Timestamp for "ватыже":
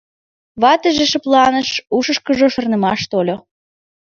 0.61-1.05